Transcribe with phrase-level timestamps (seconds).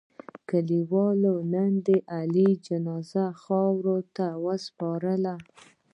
[0.49, 5.35] کلیوالو نن د علي جنازه خاورو ته و سپارله.